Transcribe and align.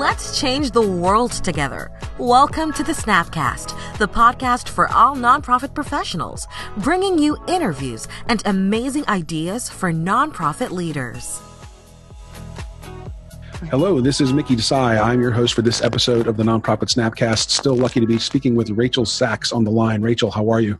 Let's 0.00 0.40
change 0.40 0.70
the 0.70 0.80
world 0.80 1.30
together. 1.30 1.90
Welcome 2.16 2.72
to 2.72 2.82
the 2.82 2.92
Snapcast, 2.92 3.98
the 3.98 4.08
podcast 4.08 4.66
for 4.66 4.90
all 4.90 5.14
nonprofit 5.14 5.74
professionals, 5.74 6.48
bringing 6.78 7.18
you 7.18 7.36
interviews 7.46 8.08
and 8.26 8.42
amazing 8.46 9.06
ideas 9.10 9.68
for 9.68 9.92
nonprofit 9.92 10.70
leaders. 10.70 11.42
Hello, 13.68 14.00
this 14.00 14.22
is 14.22 14.32
Mickey 14.32 14.56
Desai. 14.56 14.98
I'm 14.98 15.20
your 15.20 15.32
host 15.32 15.52
for 15.52 15.60
this 15.60 15.82
episode 15.82 16.28
of 16.28 16.38
the 16.38 16.44
Nonprofit 16.44 16.88
Snapcast. 16.88 17.50
Still 17.50 17.76
lucky 17.76 18.00
to 18.00 18.06
be 18.06 18.18
speaking 18.18 18.54
with 18.54 18.70
Rachel 18.70 19.04
Sachs 19.04 19.52
on 19.52 19.64
the 19.64 19.70
line. 19.70 20.00
Rachel, 20.00 20.30
how 20.30 20.48
are 20.48 20.62
you? 20.62 20.78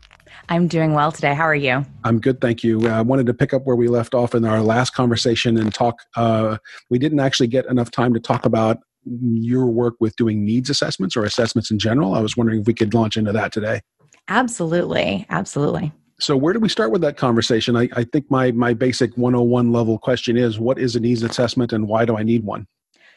I'm 0.49 0.67
doing 0.67 0.95
well 0.95 1.11
today. 1.11 1.35
How 1.35 1.43
are 1.43 1.53
you? 1.53 1.85
I'm 2.03 2.19
good, 2.19 2.41
thank 2.41 2.63
you. 2.63 2.89
I 2.89 3.01
wanted 3.01 3.27
to 3.27 3.35
pick 3.35 3.53
up 3.53 3.67
where 3.67 3.75
we 3.75 3.87
left 3.87 4.15
off 4.15 4.33
in 4.33 4.45
our 4.45 4.61
last 4.61 4.95
conversation 4.95 5.57
and 5.57 5.71
talk. 5.71 6.01
Uh, 6.15 6.57
we 6.89 6.97
didn't 6.97 7.19
actually 7.19 7.47
get 7.47 7.67
enough 7.67 7.91
time 7.91 8.15
to 8.15 8.19
talk 8.19 8.47
about 8.47 8.79
your 9.05 9.67
work 9.67 9.95
with 9.99 10.15
doing 10.15 10.45
needs 10.45 10.69
assessments 10.69 11.15
or 11.15 11.23
assessments 11.23 11.71
in 11.71 11.79
general. 11.79 12.13
I 12.13 12.21
was 12.21 12.37
wondering 12.37 12.61
if 12.61 12.67
we 12.67 12.73
could 12.73 12.93
launch 12.93 13.17
into 13.17 13.31
that 13.31 13.51
today. 13.51 13.81
Absolutely. 14.27 15.25
Absolutely. 15.29 15.91
So 16.19 16.37
where 16.37 16.53
do 16.53 16.59
we 16.59 16.69
start 16.69 16.91
with 16.91 17.01
that 17.01 17.17
conversation? 17.17 17.75
I, 17.75 17.89
I 17.93 18.03
think 18.03 18.29
my 18.29 18.51
my 18.51 18.73
basic 18.73 19.17
101 19.17 19.71
level 19.71 19.97
question 19.97 20.37
is 20.37 20.59
what 20.59 20.77
is 20.77 20.95
a 20.95 20.99
needs 20.99 21.23
assessment 21.23 21.73
and 21.73 21.87
why 21.87 22.05
do 22.05 22.15
I 22.15 22.23
need 22.23 22.43
one? 22.43 22.67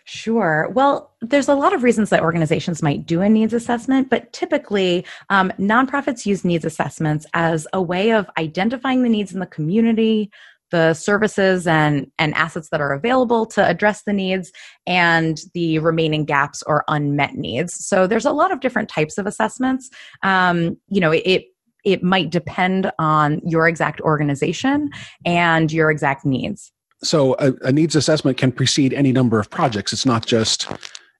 Sure. 0.06 0.68
Well, 0.70 1.14
there's 1.22 1.48
a 1.48 1.54
lot 1.54 1.72
of 1.72 1.82
reasons 1.82 2.10
that 2.10 2.22
organizations 2.22 2.82
might 2.82 3.06
do 3.06 3.22
a 3.22 3.28
needs 3.28 3.54
assessment, 3.54 4.10
but 4.10 4.30
typically 4.34 5.06
um, 5.30 5.50
nonprofits 5.58 6.26
use 6.26 6.44
needs 6.44 6.64
assessments 6.64 7.24
as 7.32 7.66
a 7.72 7.80
way 7.80 8.12
of 8.12 8.28
identifying 8.36 9.02
the 9.02 9.08
needs 9.08 9.32
in 9.32 9.40
the 9.40 9.46
community, 9.46 10.30
the 10.74 10.92
services 10.92 11.68
and, 11.68 12.10
and 12.18 12.34
assets 12.34 12.68
that 12.70 12.80
are 12.80 12.92
available 12.92 13.46
to 13.46 13.64
address 13.64 14.02
the 14.02 14.12
needs, 14.12 14.50
and 14.88 15.40
the 15.54 15.78
remaining 15.78 16.24
gaps 16.24 16.64
or 16.66 16.84
unmet 16.88 17.36
needs. 17.36 17.86
So 17.86 18.08
there's 18.08 18.24
a 18.24 18.32
lot 18.32 18.50
of 18.50 18.58
different 18.58 18.88
types 18.88 19.16
of 19.16 19.24
assessments. 19.24 19.88
Um, 20.24 20.76
you 20.88 21.00
know, 21.00 21.12
it 21.12 21.44
it 21.84 22.02
might 22.02 22.30
depend 22.30 22.90
on 22.98 23.40
your 23.44 23.68
exact 23.68 24.00
organization 24.00 24.90
and 25.24 25.70
your 25.70 25.90
exact 25.90 26.24
needs 26.24 26.72
so 27.02 27.36
a, 27.38 27.52
a, 27.60 27.72
needs 27.72 27.94
assessment 27.94 28.38
can 28.38 28.50
precede 28.50 28.94
any 28.94 29.12
number 29.12 29.38
of 29.38 29.50
projects 29.50 29.92
it's 29.92 30.06
not 30.06 30.24
just 30.24 30.66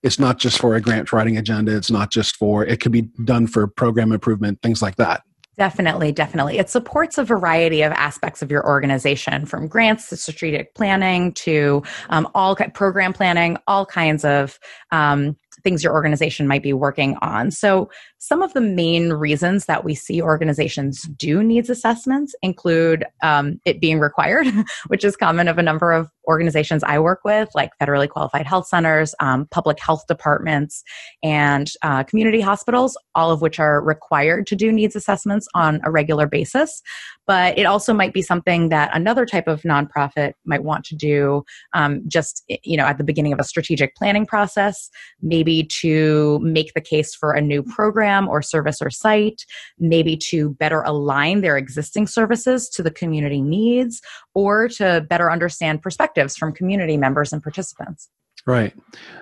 it's 0.01 0.17
not 0.17 0.39
just 0.39 0.57
for 0.57 0.75
a 0.75 0.81
grant 0.81 1.13
writing 1.13 1.37
agenda 1.37 1.75
it's 1.75 1.91
not 1.91 2.09
just 2.11 2.35
for 2.35 2.65
it 2.65 2.81
could 2.81 2.91
be 2.91 3.03
done 3.25 3.45
for 3.45 3.67
program 3.67 4.11
improvement 4.11 4.59
things 4.63 4.81
like 4.81 4.95
that 4.95 5.21
Definitely, 5.57 6.11
definitely. 6.11 6.57
It 6.57 6.69
supports 6.69 7.17
a 7.17 7.23
variety 7.23 7.81
of 7.81 7.93
aspects 7.93 8.41
of 8.41 8.51
your 8.51 8.65
organization, 8.67 9.45
from 9.45 9.67
grants 9.67 10.09
to 10.09 10.17
strategic 10.17 10.75
planning 10.75 11.31
to 11.33 11.81
um, 12.09 12.27
all 12.35 12.55
program 12.73 13.13
planning, 13.13 13.57
all 13.65 13.85
kinds 13.85 14.25
of 14.25 14.59
um, 14.91 15.37
things 15.65 15.83
your 15.83 15.91
organization 15.91 16.47
might 16.47 16.63
be 16.63 16.71
working 16.71 17.17
on. 17.21 17.51
So, 17.51 17.89
some 18.19 18.41
of 18.41 18.53
the 18.53 18.61
main 18.61 19.11
reasons 19.11 19.65
that 19.65 19.83
we 19.83 19.93
see 19.93 20.21
organizations 20.21 21.03
do 21.17 21.43
needs 21.43 21.69
assessments 21.69 22.33
include 22.41 23.05
um, 23.21 23.59
it 23.65 23.81
being 23.81 23.99
required, 23.99 24.47
which 24.87 25.03
is 25.03 25.17
common 25.17 25.47
of 25.47 25.57
a 25.57 25.63
number 25.63 25.91
of 25.91 26.09
organizations 26.27 26.83
I 26.83 26.97
work 26.99 27.19
with, 27.23 27.49
like 27.53 27.71
federally 27.79 28.09
qualified 28.09 28.47
health 28.47 28.67
centers, 28.67 29.13
um, 29.19 29.47
public 29.51 29.79
health 29.79 30.05
departments, 30.07 30.83
and 31.21 31.69
uh, 31.83 32.03
community 32.03 32.41
hospitals, 32.41 32.97
all 33.13 33.31
of 33.31 33.41
which 33.41 33.59
are 33.59 33.81
required 33.81 34.47
to 34.47 34.55
do 34.55 34.71
needs 34.71 34.95
assessments 34.95 35.47
on 35.53 35.81
a 35.83 35.91
regular 35.91 36.27
basis. 36.27 36.81
But 37.27 37.57
it 37.57 37.65
also 37.65 37.93
might 37.93 38.13
be 38.13 38.21
something 38.21 38.69
that 38.69 38.89
another 38.93 39.25
type 39.25 39.47
of 39.47 39.63
nonprofit 39.63 40.33
might 40.45 40.63
want 40.63 40.85
to 40.85 40.95
do 40.95 41.43
um, 41.73 42.03
just 42.07 42.43
you 42.63 42.77
know 42.77 42.85
at 42.85 42.97
the 42.97 43.03
beginning 43.03 43.33
of 43.33 43.39
a 43.39 43.43
strategic 43.43 43.95
planning 43.95 44.25
process, 44.25 44.89
maybe 45.21 45.54
to 45.63 46.39
make 46.39 46.73
the 46.73 46.81
case 46.81 47.15
for 47.15 47.31
a 47.31 47.41
new 47.41 47.63
program 47.63 47.85
program 47.85 48.27
or 48.27 48.41
service 48.41 48.81
or 48.81 48.89
site, 48.89 49.45
maybe 49.79 50.17
to 50.17 50.51
better 50.55 50.81
align 50.81 51.41
their 51.41 51.57
existing 51.57 52.07
services 52.07 52.69
to 52.69 52.83
the 52.83 52.91
community 52.91 53.41
needs, 53.41 54.01
or 54.33 54.67
to 54.67 55.05
better 55.09 55.31
understand 55.31 55.81
perspectives 55.81 56.35
from 56.35 56.53
community 56.53 56.97
members 56.97 57.31
and 57.31 57.41
participants. 57.41 58.09
Right. 58.47 58.73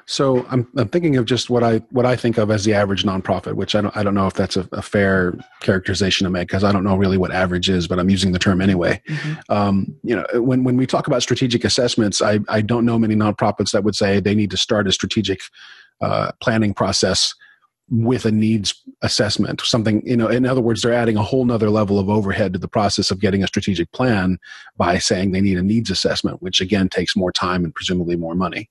So 0.06 0.46
I'm, 0.50 0.68
I'm 0.76 0.90
thinking 0.90 1.16
of 1.16 1.24
just 1.24 1.50
what 1.50 1.64
I 1.64 1.78
what 1.92 2.06
I 2.06 2.18
think 2.18 2.38
of 2.38 2.52
as 2.52 2.66
the 2.66 2.74
average 2.74 3.06
nonprofit, 3.06 3.54
which 3.54 3.74
I 3.74 3.80
don't 3.80 3.96
I 3.96 4.04
don't 4.04 4.16
know 4.16 4.28
if 4.28 4.34
that's 4.34 4.58
a, 4.58 4.68
a 4.74 4.82
fair 4.82 5.34
characterization 5.62 6.26
to 6.26 6.30
make 6.30 6.50
because 6.50 6.66
I 6.66 6.74
don't 6.74 6.84
know 6.84 6.98
really 6.98 7.18
what 7.18 7.32
average 7.32 7.70
is, 7.70 7.88
but 7.88 8.00
I'm 8.00 8.10
using 8.10 8.34
the 8.34 8.40
term 8.40 8.60
anyway. 8.60 9.02
Mm-hmm. 9.08 9.34
Um, 9.50 9.96
you 10.04 10.16
know, 10.16 10.26
when 10.42 10.66
when 10.66 10.76
we 10.76 10.86
talk 10.86 11.08
about 11.08 11.22
strategic 11.22 11.64
assessments, 11.64 12.22
I 12.22 12.40
I 12.50 12.60
don't 12.60 12.84
know 12.84 13.00
many 13.00 13.16
nonprofits 13.16 13.72
that 13.72 13.86
would 13.86 13.96
say 13.96 14.20
they 14.20 14.36
need 14.36 14.52
to 14.52 14.58
start 14.58 14.88
a 14.88 14.92
strategic 14.92 15.40
uh, 16.04 16.32
planning 16.42 16.74
process 16.74 17.34
with 17.90 18.26
a 18.26 18.32
needs 18.32 18.82
assessment 19.02 19.62
something 19.62 20.02
you 20.06 20.18
know 20.18 20.28
in 20.28 20.46
other 20.46 20.62
words 20.62 20.82
they're 20.82 20.94
adding 20.94 21.18
a 21.18 21.22
whole 21.22 21.46
nother 21.46 21.70
level 21.70 22.00
of 22.00 22.10
overhead 22.10 22.54
to 22.54 22.60
the 22.60 22.68
process 22.68 23.12
of 23.12 23.20
getting 23.20 23.44
a 23.44 23.48
strategic 23.48 23.92
plan 23.92 24.38
by 24.78 24.98
saying 24.98 25.32
they 25.32 25.42
need 25.42 25.58
a 25.58 25.64
needs 25.64 25.90
assessment 25.90 26.42
which 26.42 26.62
again 26.62 26.90
takes 26.90 27.16
more 27.16 27.32
time 27.32 27.64
and 27.64 27.76
presumably 27.76 28.16
more 28.16 28.36
money 28.36 28.70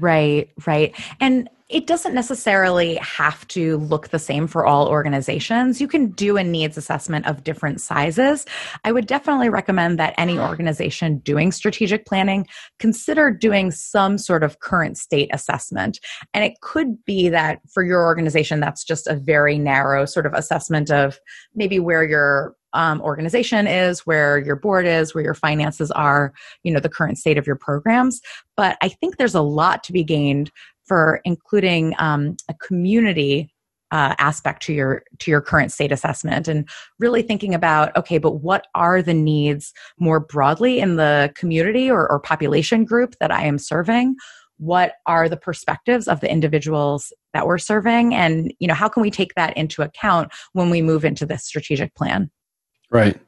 right 0.00 0.50
right 0.66 0.94
and 1.20 1.48
it 1.70 1.86
doesn't 1.86 2.14
necessarily 2.14 2.96
have 2.96 3.48
to 3.48 3.78
look 3.78 4.08
the 4.08 4.18
same 4.18 4.46
for 4.46 4.66
all 4.66 4.86
organizations. 4.86 5.80
You 5.80 5.88
can 5.88 6.10
do 6.10 6.36
a 6.36 6.44
needs 6.44 6.76
assessment 6.76 7.26
of 7.26 7.42
different 7.42 7.80
sizes. 7.80 8.44
I 8.84 8.92
would 8.92 9.06
definitely 9.06 9.48
recommend 9.48 9.98
that 9.98 10.14
any 10.18 10.38
organization 10.38 11.18
doing 11.18 11.52
strategic 11.52 12.04
planning 12.04 12.46
consider 12.78 13.30
doing 13.30 13.70
some 13.70 14.18
sort 14.18 14.44
of 14.44 14.60
current 14.60 14.98
state 14.98 15.30
assessment. 15.32 15.98
And 16.34 16.44
it 16.44 16.60
could 16.60 17.02
be 17.06 17.30
that 17.30 17.60
for 17.72 17.82
your 17.82 18.04
organization, 18.04 18.60
that's 18.60 18.84
just 18.84 19.06
a 19.06 19.16
very 19.16 19.58
narrow 19.58 20.04
sort 20.04 20.26
of 20.26 20.34
assessment 20.34 20.90
of 20.90 21.18
maybe 21.54 21.80
where 21.80 22.04
your 22.04 22.54
um, 22.74 23.00
organization 23.00 23.66
is, 23.66 24.00
where 24.00 24.38
your 24.38 24.56
board 24.56 24.86
is, 24.86 25.14
where 25.14 25.24
your 25.24 25.34
finances 25.34 25.90
are, 25.92 26.32
you 26.62 26.72
know, 26.72 26.80
the 26.80 26.88
current 26.88 27.18
state 27.18 27.38
of 27.38 27.46
your 27.46 27.56
programs. 27.56 28.20
But 28.56 28.76
I 28.82 28.88
think 28.88 29.16
there's 29.16 29.34
a 29.34 29.40
lot 29.40 29.82
to 29.84 29.92
be 29.92 30.04
gained 30.04 30.50
for 30.86 31.20
including 31.24 31.94
um, 31.98 32.36
a 32.48 32.54
community 32.54 33.50
uh, 33.90 34.14
aspect 34.18 34.62
to 34.62 34.72
your 34.72 35.04
to 35.18 35.30
your 35.30 35.40
current 35.40 35.70
state 35.70 35.92
assessment 35.92 36.48
and 36.48 36.68
really 36.98 37.22
thinking 37.22 37.54
about 37.54 37.96
okay 37.96 38.18
but 38.18 38.42
what 38.42 38.66
are 38.74 39.00
the 39.00 39.14
needs 39.14 39.72
more 40.00 40.18
broadly 40.18 40.80
in 40.80 40.96
the 40.96 41.30
community 41.36 41.88
or, 41.88 42.10
or 42.10 42.18
population 42.18 42.84
group 42.84 43.14
that 43.20 43.30
i 43.30 43.44
am 43.44 43.56
serving? 43.58 44.16
What 44.58 44.94
are 45.06 45.28
the 45.28 45.36
perspectives 45.36 46.08
of 46.08 46.20
the 46.20 46.30
individuals 46.30 47.12
that 47.34 47.46
we're 47.46 47.58
serving? 47.58 48.14
And 48.14 48.52
you 48.58 48.66
know 48.66 48.74
how 48.74 48.88
can 48.88 49.00
we 49.00 49.10
take 49.10 49.34
that 49.34 49.56
into 49.56 49.82
account 49.82 50.32
when 50.54 50.70
we 50.70 50.82
move 50.82 51.04
into 51.04 51.24
this 51.24 51.44
strategic 51.44 51.94
plan 51.94 52.30
right 52.94 53.20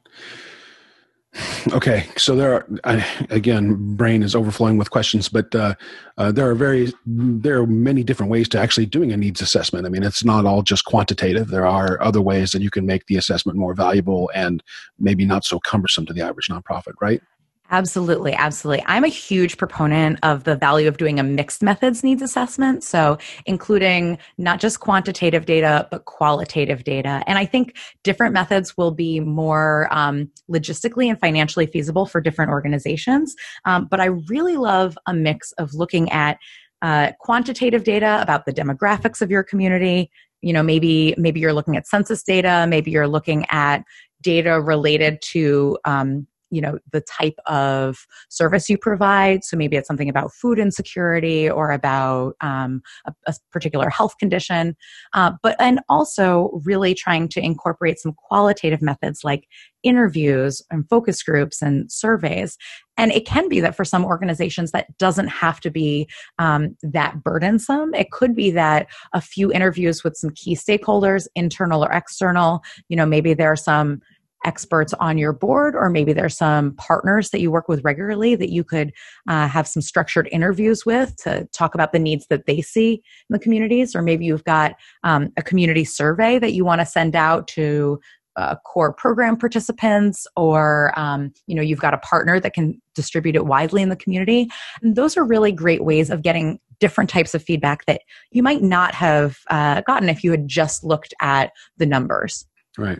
Okay, 1.71 2.07
so 2.17 2.35
there 2.35 2.53
are 2.53 2.67
I, 2.83 3.05
again, 3.29 3.95
brain 3.95 4.23
is 4.23 4.35
overflowing 4.35 4.77
with 4.77 4.89
questions, 4.89 5.29
but 5.29 5.53
uh, 5.53 5.75
uh, 6.17 6.31
there 6.31 6.49
are 6.49 6.55
very 6.55 6.91
there 7.05 7.61
are 7.61 7.67
many 7.67 8.03
different 8.03 8.31
ways 8.31 8.49
to 8.49 8.59
actually 8.59 8.87
doing 8.87 9.11
a 9.11 9.17
needs 9.17 9.41
assessment. 9.41 9.85
I 9.85 9.89
mean, 9.89 10.03
it's 10.03 10.23
not 10.23 10.45
all 10.45 10.63
just 10.63 10.85
quantitative. 10.85 11.49
There 11.49 11.67
are 11.67 12.01
other 12.01 12.21
ways 12.21 12.51
that 12.51 12.61
you 12.61 12.71
can 12.71 12.85
make 12.85 13.05
the 13.05 13.17
assessment 13.17 13.57
more 13.57 13.75
valuable 13.75 14.31
and 14.33 14.63
maybe 14.97 15.25
not 15.25 15.45
so 15.45 15.59
cumbersome 15.59 16.05
to 16.07 16.13
the 16.13 16.21
average 16.21 16.47
nonprofit, 16.47 16.93
right? 17.01 17.21
Absolutely, 17.69 18.33
absolutely. 18.33 18.83
I'm 18.87 19.03
a 19.03 19.09
huge 19.09 19.57
proponent 19.57 20.19
of 20.23 20.45
the 20.45 20.55
value 20.55 20.87
of 20.87 20.95
doing 20.97 21.19
a 21.19 21.23
mixed 21.23 21.61
methods 21.61 22.01
needs 22.01 22.21
assessment. 22.21 22.81
So, 22.81 23.17
including 23.45 24.17
not 24.37 24.61
just 24.61 24.79
quantitative 24.79 25.45
data, 25.45 25.85
but 25.91 26.05
qualitative 26.05 26.85
data. 26.85 27.23
And 27.27 27.37
I 27.37 27.45
think 27.45 27.75
different 28.03 28.33
methods 28.33 28.77
will 28.77 28.91
be 28.91 29.19
more 29.19 29.89
um, 29.91 30.31
logistically 30.49 31.09
and 31.09 31.19
financially 31.19 31.65
feasible 31.65 32.05
for 32.05 32.21
different 32.21 32.51
organizations. 32.51 33.35
Um, 33.65 33.85
but 33.91 33.99
I 33.99 34.05
really 34.05 34.55
love 34.55 34.97
a 35.05 35.13
mix 35.13 35.51
of 35.53 35.73
looking 35.73 36.09
at 36.11 36.37
uh, 36.81 37.11
quantitative 37.19 37.83
data 37.83 38.19
about 38.21 38.45
the 38.45 38.53
demographics 38.53 39.21
of 39.21 39.29
your 39.29 39.43
community. 39.43 40.09
You 40.41 40.53
know, 40.53 40.63
maybe 40.63 41.15
maybe 41.17 41.41
you're 41.41 41.53
looking 41.53 41.75
at 41.75 41.85
census 41.85 42.23
data, 42.23 42.65
maybe 42.69 42.91
you're 42.91 43.07
looking 43.07 43.45
at 43.49 43.83
data 44.21 44.61
related 44.61 45.21
to 45.21 45.77
um, 45.83 46.27
you 46.49 46.61
know 46.61 46.77
the 46.91 47.01
type 47.01 47.37
of 47.45 47.97
service 48.29 48.69
you 48.69 48.77
provide. 48.77 49.43
So 49.43 49.57
maybe 49.57 49.75
it's 49.75 49.87
something 49.87 50.09
about 50.09 50.33
food 50.33 50.59
insecurity 50.59 51.49
or 51.49 51.71
about 51.71 52.35
um, 52.41 52.81
a, 53.05 53.13
a, 53.27 53.33
particular 53.51 53.89
health 53.89 54.17
condition. 54.19 54.75
Uh, 55.13 55.33
but 55.43 55.55
and 55.59 55.79
also 55.89 56.61
really 56.63 56.93
trying 56.93 57.27
to 57.29 57.43
incorporate 57.43 57.99
some 57.99 58.13
qualitative 58.13 58.81
methods 58.81 59.21
like 59.23 59.47
interviews 59.83 60.61
and 60.71 60.87
focus 60.89 61.23
groups 61.23 61.61
and 61.61 61.89
surveys. 61.91 62.57
And 62.97 63.11
it 63.11 63.25
can 63.25 63.47
be 63.47 63.59
that 63.59 63.75
for 63.75 63.85
some 63.85 64.03
organizations 64.03 64.71
that 64.71 64.97
doesn't 64.97 65.27
have 65.27 65.59
to 65.61 65.69
be 65.69 66.09
um, 66.39 66.75
that 66.81 67.23
burdensome. 67.23 67.93
It 67.93 68.11
could 68.11 68.35
be 68.35 68.49
that 68.51 68.87
a 69.13 69.21
few 69.21 69.51
interviews 69.51 70.03
with 70.03 70.15
some 70.17 70.31
key 70.31 70.55
stakeholders 70.55 71.27
internal 71.35 71.83
or 71.83 71.91
external 71.91 72.61
you 72.89 72.97
know 72.97 73.05
maybe 73.05 73.33
there 73.33 73.51
are 73.51 73.55
some 73.55 74.01
experts 74.45 74.93
on 74.95 75.17
your 75.17 75.33
board, 75.33 75.75
or 75.75 75.89
maybe 75.89 76.13
there's 76.13 76.37
some 76.37 76.73
partners 76.75 77.29
that 77.31 77.41
you 77.41 77.51
work 77.51 77.67
with 77.67 77.83
regularly 77.83 78.35
that 78.35 78.51
you 78.51 78.63
could 78.63 78.93
uh, 79.27 79.47
have 79.47 79.67
some 79.67 79.81
structured 79.81 80.27
interviews 80.31 80.85
with 80.85 81.15
to 81.17 81.47
talk 81.53 81.75
about 81.75 81.91
the 81.91 81.99
needs 81.99 82.27
that 82.27 82.45
they 82.45 82.61
see 82.61 82.93
in 82.93 83.33
the 83.33 83.39
communities, 83.39 83.95
or 83.95 84.01
maybe 84.01 84.25
you've 84.25 84.43
got 84.43 84.75
um, 85.03 85.31
a 85.37 85.43
community 85.43 85.83
survey 85.83 86.39
that 86.39 86.53
you 86.53 86.63
want 86.63 86.81
to 86.81 86.85
send 86.85 87.15
out 87.15 87.47
to 87.47 87.99
uh, 88.35 88.55
core 88.57 88.93
program 88.93 89.35
participants 89.35 90.27
or 90.35 90.93
um, 90.97 91.33
you 91.47 91.55
know 91.55 91.61
you've 91.61 91.79
got 91.79 91.95
a 91.95 91.97
partner 91.99 92.39
that 92.39 92.53
can 92.53 92.79
distribute 92.93 93.35
it 93.35 93.47
widely 93.47 93.81
in 93.81 93.89
the 93.89 93.95
community? 93.95 94.47
And 94.81 94.95
those 94.95 95.17
are 95.17 95.25
really 95.25 95.51
great 95.51 95.83
ways 95.83 96.09
of 96.09 96.21
getting 96.21 96.59
different 96.79 97.09
types 97.09 97.33
of 97.33 97.41
feedback 97.41 97.85
that 97.85 98.01
you 98.29 98.43
might 98.43 98.61
not 98.61 98.93
have 98.93 99.39
uh, 99.49 99.81
gotten 99.81 100.09
if 100.09 100.23
you 100.23 100.29
had 100.29 100.47
just 100.47 100.83
looked 100.83 101.15
at 101.19 101.51
the 101.77 101.87
numbers. 101.87 102.45
Right 102.77 102.99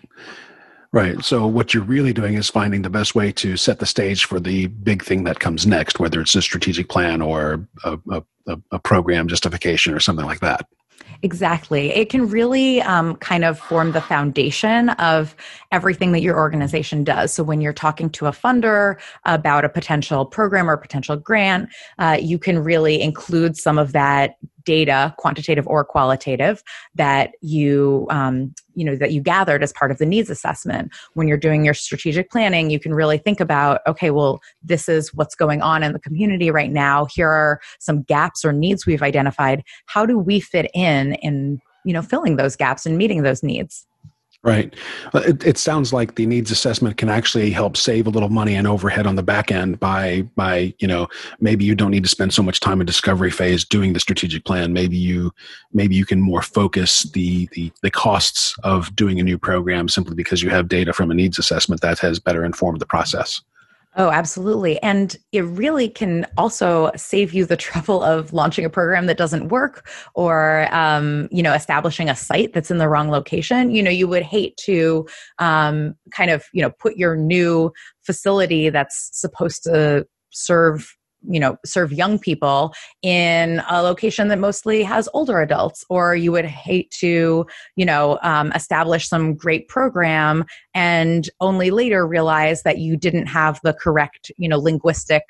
Right. 0.98 1.24
So 1.24 1.46
what 1.46 1.76
you're 1.76 1.84
really 1.84 2.12
doing 2.12 2.34
is 2.34 2.50
finding 2.50 2.82
the 2.82 2.90
best 2.90 3.14
way 3.14 3.32
to 3.34 3.56
set 3.56 3.78
the 3.78 3.86
stage 3.86 4.26
for 4.26 4.40
the 4.40 4.66
big 4.66 5.04
thing 5.04 5.26
that 5.26 5.40
comes 5.40 5.68
next, 5.68 6.00
whether 6.00 6.20
it's 6.20 6.34
a 6.34 6.42
strategic 6.42 6.90
plan 6.90 7.22
or 7.22 7.68
a, 7.84 8.00
a, 8.10 8.58
a 8.72 8.80
program 8.80 9.28
justification 9.28 9.94
or 9.94 10.00
something 10.00 10.26
like 10.26 10.40
that. 10.40 10.66
Exactly. 11.22 11.92
It 11.92 12.10
can 12.10 12.28
really 12.28 12.82
um, 12.82 13.16
kind 13.18 13.46
of 13.46 13.60
form 13.60 13.92
the 13.92 14.02
foundation 14.02 14.90
of 14.90 15.36
everything 15.72 16.14
that 16.14 16.22
your 16.22 16.36
organization 16.36 17.04
does. 17.04 17.32
So 17.32 17.44
when 17.44 17.62
you're 17.62 17.74
talking 17.74 18.10
to 18.12 18.26
a 18.26 18.32
funder 18.32 19.00
about 19.26 19.66
a 19.66 19.70
potential 19.70 20.26
program 20.26 20.68
or 20.68 20.78
potential 20.78 21.16
grant, 21.16 21.70
uh, 22.00 22.18
you 22.20 22.40
can 22.40 22.64
really 22.64 23.00
include 23.02 23.56
some 23.56 23.78
of 23.78 23.94
that 23.94 24.38
data, 24.64 25.16
quantitative 25.18 25.66
or 25.68 25.86
qualitative, 25.86 26.62
that 26.96 27.32
you 27.42 28.06
um, 28.10 28.54
you 28.78 28.86
know 28.86 28.96
that 28.96 29.12
you 29.12 29.22
gathered 29.22 29.64
as 29.64 29.74
part 29.74 29.90
of 29.92 29.98
the 29.98 30.06
needs 30.06 30.30
assessment. 30.30 30.92
When 31.16 31.28
you're 31.28 31.36
doing 31.36 31.66
your 31.66 31.74
strategic 31.74 32.30
planning, 32.30 32.70
you 32.70 32.80
can 32.80 32.94
really 32.94 33.18
think 33.18 33.40
about, 33.40 33.82
okay, 33.88 34.12
well, 34.12 34.40
this 34.64 34.88
is 34.88 35.14
what's 35.14 35.36
going 35.36 35.62
on 35.62 35.82
in 35.82 35.94
the 35.94 36.00
community 36.00 36.52
right 36.52 36.72
now. 36.72 37.06
Here 37.06 37.30
are 37.30 37.60
some 37.80 38.04
gaps 38.04 38.46
or 38.46 38.54
needs 38.54 38.86
we've 38.86 39.02
identified. 39.02 39.64
How 39.88 40.06
do 40.06 40.20
we 40.20 40.40
fit 40.40 40.70
in 40.76 41.14
in 41.16 41.60
you 41.84 41.94
know 41.94 42.04
filling 42.04 42.36
those 42.36 42.56
gaps 42.56 42.86
and 42.86 42.98
meeting 42.98 43.24
those 43.24 43.42
needs? 43.42 43.88
Right. 44.44 44.74
Uh, 45.14 45.24
it, 45.26 45.46
it, 45.46 45.58
sounds 45.58 45.92
like 45.92 46.16
the 46.16 46.26
needs 46.26 46.52
assessment 46.52 46.96
can 46.96 47.10
actually 47.10 47.50
help 47.50 47.76
save 47.76 48.06
a 48.06 48.12
little 48.12 48.30
money 48.30 48.56
and 48.56 48.68
overhead 48.68 49.08
on 49.08 49.16
the 49.16 49.24
back 49.24 49.52
end 49.52 49.80
by 49.80 50.22
by 50.36 50.74
you 50.78 50.88
know 50.88 51.08
maybe 51.42 51.66
you 51.66 51.74
don't 51.74 51.90
need 51.92 52.04
to 52.04 52.10
spend 52.10 52.34
so 52.34 52.44
much 52.44 52.60
time 52.60 52.80
in 52.80 52.86
discovery 52.86 53.32
phase 53.32 53.66
doing 53.66 53.94
the 53.94 54.00
strategic 54.00 54.46
plan. 54.46 54.74
Maybe 54.74 54.96
you 54.96 55.34
maybe 55.74 55.96
you 55.96 56.06
can 56.06 56.22
more 56.22 56.44
focus 56.44 57.04
the 57.12 57.50
the 57.54 57.72
the 57.82 57.92
costs 57.92 58.56
of 58.64 58.96
doing 58.96 59.20
a 59.20 59.24
new 59.24 59.40
program 59.40 59.90
simply 59.90 60.16
because 60.16 60.44
you 60.44 60.50
have 60.52 60.70
data 60.70 60.94
from 60.94 61.10
a 61.10 61.16
needs 61.16 61.40
assessment 61.40 61.82
that 61.82 62.00
has 62.00 62.20
better 62.20 62.46
informed 62.46 62.80
the 62.80 62.86
process. 62.86 63.42
Oh, 64.00 64.12
absolutely. 64.12 64.80
And 64.84 65.18
it 65.32 65.42
really 65.42 65.90
can 65.90 66.28
also 66.38 66.92
save 66.96 67.34
you 67.34 67.46
the 67.46 67.58
trouble 67.58 68.04
of 68.04 68.32
launching 68.32 68.64
a 68.64 68.70
program 68.70 69.08
that 69.08 69.18
doesn't 69.18 69.48
work 69.48 69.90
or, 70.14 70.68
um, 70.72 71.28
you 71.32 71.42
know, 71.42 71.54
establishing 71.54 72.08
a 72.08 72.16
site 72.16 72.54
that's 72.54 72.70
in 72.70 72.78
the 72.78 72.88
wrong 72.88 73.10
location. 73.10 73.72
You 73.72 73.82
know, 73.82 73.90
you 73.90 74.08
would 74.08 74.22
hate 74.22 74.56
to 74.66 75.08
um, 75.40 75.96
kind 76.12 76.30
of, 76.30 76.46
you 76.54 76.62
know, 76.62 76.70
put 76.70 76.96
your 76.96 77.16
new 77.16 77.72
facility 78.04 78.70
that's 78.70 79.10
supposed 79.14 79.64
to 79.64 80.06
serve 80.32 80.96
you 81.30 81.40
know 81.40 81.58
serve 81.66 81.92
young 81.92 82.20
people 82.20 82.74
in 83.02 83.62
a 83.70 83.82
location 83.82 84.28
that 84.28 84.40
mostly 84.40 84.84
has 84.84 85.10
older 85.14 85.42
adults 85.42 85.84
or 85.90 86.16
you 86.16 86.32
would 86.32 86.46
hate 86.46 86.92
to 86.92 87.46
you 87.76 87.86
know 87.86 88.20
um, 88.22 88.52
establish 88.54 89.08
some 89.08 89.36
great 89.36 89.68
program 89.68 90.46
and 90.74 91.30
only 91.40 91.72
later 91.72 92.08
realize 92.08 92.64
that 92.64 92.78
you 92.78 92.96
didn't 92.96 93.28
have 93.28 93.60
the 93.64 93.74
correct 93.74 94.32
you 94.38 94.48
know 94.48 94.58
linguistic 94.58 95.24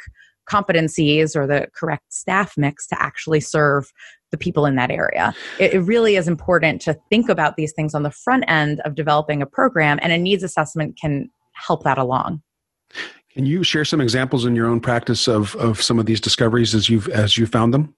competencies 0.49 1.35
or 1.35 1.45
the 1.45 1.67
correct 1.75 2.11
staff 2.13 2.53
mix 2.57 2.87
to 2.87 3.01
actually 3.01 3.41
serve 3.41 3.91
the 4.31 4.37
people 4.37 4.65
in 4.65 4.75
that 4.75 4.91
area. 4.91 5.33
It, 5.59 5.73
it, 5.73 5.79
really 5.79 6.15
is 6.15 6.27
important 6.27 6.81
to 6.81 6.97
think 7.09 7.29
about 7.29 7.55
these 7.55 7.73
things 7.73 7.93
on 7.93 8.03
the 8.03 8.11
front 8.11 8.43
end 8.47 8.81
of 8.81 8.95
developing 8.95 9.41
a 9.41 9.45
program, 9.45 9.99
and 10.01 10.11
a 10.11 10.17
needs 10.17 10.43
assessment 10.43 10.97
can 10.99 11.29
help 11.53 11.83
that 11.83 11.97
along. 11.97 12.41
Can 13.37 13.45
you 13.45 13.63
share 13.63 13.85
some 13.85 14.01
examples 14.01 14.45
in 14.45 14.55
your 14.55 14.65
own 14.65 14.79
practice 14.79 15.27
of, 15.27 15.55
of 15.57 15.79
some 15.79 15.99
of 15.99 16.07
these 16.07 16.19
discoveries 16.19 16.73
as 16.73 16.89
you've 16.89 17.07
as 17.09 17.37
you 17.37 17.45
found 17.45 17.71
them? 17.71 17.93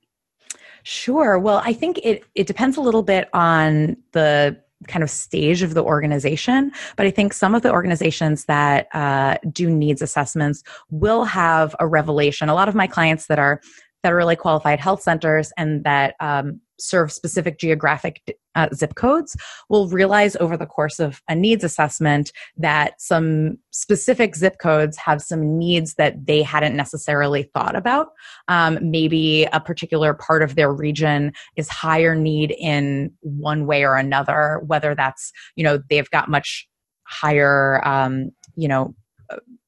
Sure. 0.83 1.39
Well, 1.39 1.61
I 1.63 1.71
think 1.71 1.97
it 2.03 2.25
it 2.35 2.45
depends 2.45 2.75
a 2.75 2.81
little 2.81 3.03
bit 3.03 3.29
on 3.31 3.95
the 4.11 4.61
kind 4.89 5.01
of 5.01 5.09
stage 5.09 5.61
of 5.61 5.75
the 5.75 5.83
organization. 5.83 6.73
But 6.97 7.05
I 7.05 7.11
think 7.11 7.31
some 7.31 7.55
of 7.55 7.61
the 7.61 7.71
organizations 7.71 8.43
that 8.45 8.93
uh, 8.93 9.37
do 9.49 9.69
needs 9.69 10.01
assessments 10.01 10.61
will 10.89 11.23
have 11.23 11.73
a 11.79 11.87
revelation. 11.87 12.49
A 12.49 12.53
lot 12.53 12.67
of 12.67 12.75
my 12.75 12.87
clients 12.87 13.27
that 13.27 13.39
are 13.39 13.61
federally 14.03 14.37
qualified 14.37 14.79
health 14.79 15.01
centers 15.01 15.51
and 15.57 15.83
that 15.83 16.15
um, 16.19 16.59
serve 16.79 17.11
specific 17.11 17.59
geographic 17.59 18.37
uh, 18.55 18.67
zip 18.73 18.95
codes 18.95 19.35
will 19.69 19.87
realize 19.89 20.35
over 20.37 20.57
the 20.57 20.65
course 20.65 20.99
of 20.99 21.21
a 21.27 21.35
needs 21.35 21.63
assessment 21.63 22.31
that 22.57 22.99
some 22.99 23.57
specific 23.71 24.35
zip 24.35 24.57
codes 24.59 24.97
have 24.97 25.21
some 25.21 25.57
needs 25.57 25.95
that 25.95 26.25
they 26.25 26.41
hadn't 26.41 26.75
necessarily 26.75 27.43
thought 27.53 27.75
about. 27.75 28.07
Um, 28.47 28.79
maybe 28.81 29.47
a 29.53 29.59
particular 29.59 30.13
part 30.13 30.41
of 30.41 30.55
their 30.55 30.73
region 30.73 31.33
is 31.55 31.69
higher 31.69 32.15
need 32.15 32.55
in 32.57 33.11
one 33.21 33.65
way 33.65 33.85
or 33.85 33.95
another, 33.95 34.61
whether 34.65 34.95
that's, 34.95 35.31
you 35.55 35.63
know, 35.63 35.79
they've 35.89 36.09
got 36.09 36.29
much 36.29 36.67
higher, 37.03 37.85
um, 37.87 38.31
you 38.55 38.67
know, 38.67 38.95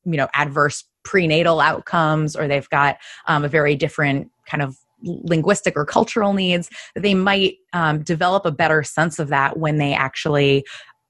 you 0.05 0.17
know, 0.17 0.27
adverse 0.33 0.83
prenatal 1.03 1.59
outcomes, 1.59 2.35
or 2.35 2.47
they've 2.47 2.69
got 2.69 2.97
um, 3.27 3.43
a 3.43 3.47
very 3.47 3.75
different 3.75 4.29
kind 4.45 4.61
of 4.61 4.75
linguistic 5.03 5.75
or 5.75 5.85
cultural 5.85 6.33
needs, 6.33 6.69
they 6.95 7.13
might 7.13 7.55
um, 7.73 8.03
develop 8.03 8.45
a 8.45 8.51
better 8.51 8.83
sense 8.83 9.19
of 9.19 9.29
that 9.29 9.57
when 9.57 9.77
they 9.77 9.93
actually 9.93 10.63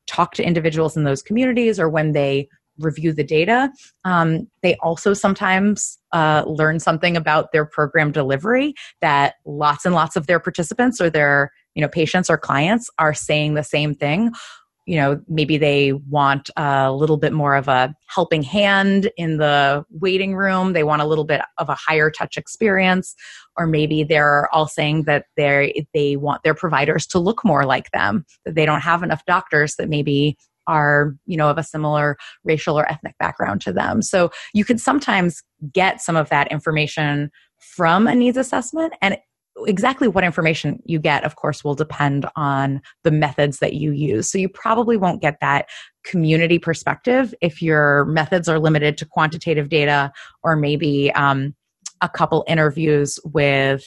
talk 0.07 0.33
to 0.33 0.43
individuals 0.45 0.95
in 0.95 1.03
those 1.03 1.21
communities 1.21 1.79
or 1.79 1.89
when 1.89 2.13
they 2.13 2.47
review 2.79 3.13
the 3.13 3.23
data. 3.23 3.69
Um, 4.05 4.47
they 4.63 4.75
also 4.77 5.13
sometimes 5.13 5.99
uh, 6.13 6.43
learn 6.47 6.79
something 6.79 7.15
about 7.15 7.51
their 7.51 7.65
program 7.65 8.11
delivery 8.11 8.73
that 9.01 9.35
lots 9.45 9.85
and 9.85 9.93
lots 9.93 10.15
of 10.15 10.27
their 10.27 10.39
participants 10.39 10.99
or 10.99 11.09
their 11.09 11.51
you 11.75 11.81
know 11.81 11.87
patients 11.87 12.29
or 12.29 12.37
clients 12.37 12.89
are 12.97 13.13
saying 13.13 13.53
the 13.53 13.63
same 13.63 13.95
thing 13.95 14.31
you 14.85 14.95
know 14.95 15.21
maybe 15.27 15.57
they 15.57 15.93
want 15.93 16.49
a 16.57 16.91
little 16.91 17.17
bit 17.17 17.33
more 17.33 17.55
of 17.55 17.67
a 17.67 17.93
helping 18.07 18.43
hand 18.43 19.11
in 19.17 19.37
the 19.37 19.85
waiting 19.91 20.35
room. 20.35 20.73
They 20.73 20.83
want 20.83 21.01
a 21.01 21.05
little 21.05 21.23
bit 21.23 21.41
of 21.57 21.69
a 21.69 21.75
higher 21.75 22.09
touch 22.09 22.37
experience. 22.37 23.15
Or 23.57 23.67
maybe 23.67 24.03
they're 24.03 24.53
all 24.53 24.67
saying 24.67 25.03
that 25.03 25.25
they 25.37 25.85
they 25.93 26.15
want 26.15 26.43
their 26.43 26.55
providers 26.55 27.05
to 27.07 27.19
look 27.19 27.43
more 27.45 27.65
like 27.65 27.91
them 27.91 28.25
that 28.45 28.55
they 28.55 28.65
don't 28.65 28.81
have 28.81 29.03
enough 29.03 29.25
doctors 29.25 29.75
that 29.75 29.89
maybe 29.89 30.37
are 30.67 31.15
you 31.25 31.37
know 31.37 31.49
of 31.49 31.57
a 31.57 31.63
similar 31.63 32.17
racial 32.43 32.77
or 32.77 32.89
ethnic 32.91 33.15
background 33.19 33.61
to 33.61 33.73
them. 33.73 34.01
So 34.01 34.31
you 34.53 34.65
can 34.65 34.77
sometimes 34.77 35.43
get 35.73 36.01
some 36.01 36.15
of 36.15 36.29
that 36.29 36.51
information 36.51 37.31
from 37.59 38.07
a 38.07 38.15
needs 38.15 38.37
assessment. 38.37 38.93
And 39.01 39.17
exactly 39.65 40.07
what 40.07 40.23
information 40.23 40.81
you 40.85 40.99
get, 40.99 41.23
of 41.23 41.35
course, 41.35 41.63
will 41.63 41.75
depend 41.75 42.25
on 42.35 42.81
the 43.03 43.11
methods 43.11 43.59
that 43.59 43.73
you 43.73 43.91
use. 43.91 44.29
So 44.29 44.37
you 44.37 44.49
probably 44.49 44.97
won't 44.97 45.21
get 45.21 45.37
that 45.41 45.69
community 46.03 46.57
perspective 46.57 47.33
if 47.41 47.61
your 47.61 48.05
methods 48.05 48.47
are 48.49 48.59
limited 48.59 48.97
to 48.97 49.05
quantitative 49.05 49.69
data 49.69 50.11
or 50.43 50.55
maybe 50.55 51.11
um, 51.13 51.53
a 52.01 52.09
couple 52.09 52.43
interviews 52.47 53.19
with 53.23 53.83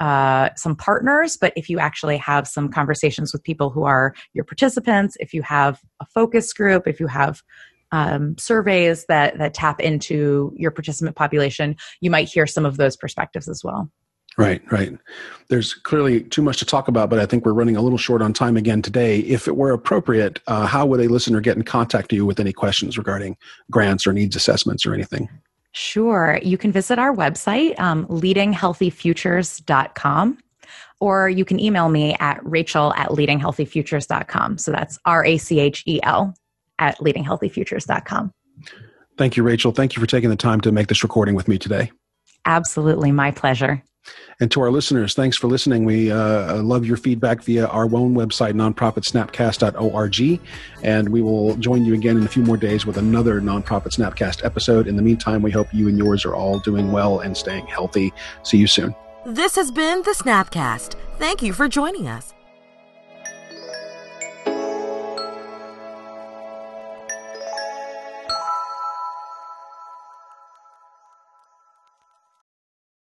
uh, 0.00 0.48
some 0.56 0.74
partners, 0.74 1.36
but 1.40 1.52
if 1.54 1.68
you 1.68 1.78
actually 1.78 2.16
have 2.16 2.48
some 2.48 2.68
conversations 2.68 3.32
with 3.32 3.42
people 3.44 3.70
who 3.70 3.84
are 3.84 4.14
your 4.32 4.44
participants, 4.44 5.16
if 5.20 5.32
you 5.32 5.42
have 5.42 5.78
a 6.00 6.06
focus 6.06 6.52
group, 6.52 6.88
if 6.88 6.98
you 6.98 7.06
have 7.06 7.40
um, 7.92 8.36
surveys 8.38 9.04
that 9.06 9.38
that 9.38 9.54
tap 9.54 9.78
into 9.78 10.52
your 10.56 10.72
participant 10.72 11.14
population, 11.14 11.76
you 12.00 12.10
might 12.10 12.28
hear 12.28 12.46
some 12.46 12.66
of 12.66 12.78
those 12.78 12.96
perspectives 12.96 13.48
as 13.48 13.62
well. 13.62 13.90
Right, 14.38 14.62
right. 14.72 14.96
There's 15.48 15.74
clearly 15.74 16.22
too 16.22 16.40
much 16.40 16.56
to 16.58 16.64
talk 16.64 16.88
about, 16.88 17.10
but 17.10 17.18
I 17.18 17.26
think 17.26 17.44
we're 17.44 17.52
running 17.52 17.76
a 17.76 17.82
little 17.82 17.98
short 17.98 18.22
on 18.22 18.32
time 18.32 18.56
again 18.56 18.80
today. 18.80 19.18
If 19.20 19.46
it 19.46 19.56
were 19.56 19.72
appropriate, 19.72 20.40
uh, 20.46 20.66
how 20.66 20.86
would 20.86 21.00
a 21.00 21.08
listener 21.08 21.40
get 21.40 21.56
in 21.56 21.64
contact 21.64 22.10
with 22.10 22.16
you 22.16 22.24
with 22.24 22.40
any 22.40 22.52
questions 22.52 22.96
regarding 22.96 23.36
grants 23.70 24.06
or 24.06 24.14
needs 24.14 24.34
assessments 24.34 24.86
or 24.86 24.94
anything? 24.94 25.28
Sure. 25.72 26.38
You 26.42 26.56
can 26.56 26.72
visit 26.72 26.98
our 26.98 27.14
website, 27.14 27.78
um, 27.78 28.06
leadinghealthyfutures.com, 28.06 30.38
or 31.00 31.28
you 31.28 31.44
can 31.44 31.60
email 31.60 31.88
me 31.88 32.14
at 32.20 32.40
rachel 32.42 32.94
at 32.94 33.08
leadinghealthyfutures.com. 33.08 34.58
So 34.58 34.70
that's 34.70 34.98
R 35.04 35.24
A 35.24 35.38
C 35.38 35.60
H 35.60 35.82
E 35.86 36.00
L 36.02 36.34
at 36.78 36.98
leadinghealthyfutures.com. 36.98 38.32
Thank 39.18 39.36
you, 39.36 39.42
Rachel. 39.42 39.72
Thank 39.72 39.94
you 39.94 40.00
for 40.00 40.06
taking 40.06 40.30
the 40.30 40.36
time 40.36 40.62
to 40.62 40.72
make 40.72 40.86
this 40.86 41.02
recording 41.02 41.34
with 41.34 41.48
me 41.48 41.58
today. 41.58 41.92
Absolutely. 42.46 43.12
My 43.12 43.30
pleasure. 43.30 43.82
And 44.40 44.50
to 44.50 44.60
our 44.60 44.70
listeners, 44.70 45.14
thanks 45.14 45.36
for 45.36 45.46
listening. 45.46 45.84
We 45.84 46.10
uh, 46.10 46.62
love 46.62 46.84
your 46.84 46.96
feedback 46.96 47.42
via 47.42 47.66
our 47.66 47.84
own 47.84 48.14
website, 48.14 48.54
nonprofitsnapcast.org. 48.54 50.40
And 50.82 51.08
we 51.08 51.22
will 51.22 51.56
join 51.56 51.84
you 51.84 51.94
again 51.94 52.16
in 52.16 52.24
a 52.24 52.28
few 52.28 52.42
more 52.42 52.56
days 52.56 52.84
with 52.84 52.96
another 52.96 53.40
Nonprofit 53.40 53.96
Snapcast 53.96 54.44
episode. 54.44 54.86
In 54.88 54.96
the 54.96 55.02
meantime, 55.02 55.42
we 55.42 55.50
hope 55.50 55.72
you 55.72 55.88
and 55.88 55.96
yours 55.96 56.24
are 56.24 56.34
all 56.34 56.58
doing 56.58 56.90
well 56.90 57.20
and 57.20 57.36
staying 57.36 57.66
healthy. 57.66 58.12
See 58.42 58.58
you 58.58 58.66
soon. 58.66 58.94
This 59.24 59.54
has 59.54 59.70
been 59.70 60.02
the 60.02 60.10
Snapcast. 60.10 60.96
Thank 61.18 61.42
you 61.42 61.52
for 61.52 61.68
joining 61.68 62.08
us. 62.08 62.34